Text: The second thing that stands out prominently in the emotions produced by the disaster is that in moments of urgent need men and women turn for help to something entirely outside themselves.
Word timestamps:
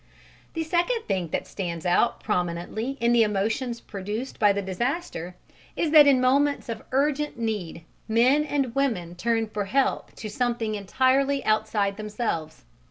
The 0.55 0.63
second 0.63 1.03
thing 1.07 1.27
that 1.27 1.45
stands 1.45 1.85
out 1.85 2.23
prominently 2.23 2.97
in 2.99 3.13
the 3.13 3.21
emotions 3.21 3.79
produced 3.79 4.39
by 4.39 4.51
the 4.51 4.59
disaster 4.63 5.35
is 5.75 5.91
that 5.91 6.07
in 6.07 6.19
moments 6.19 6.69
of 6.69 6.81
urgent 6.91 7.37
need 7.37 7.85
men 8.07 8.43
and 8.43 8.73
women 8.73 9.13
turn 9.13 9.45
for 9.47 9.65
help 9.65 10.15
to 10.15 10.27
something 10.27 10.73
entirely 10.73 11.45
outside 11.45 11.97
themselves. 11.97 12.63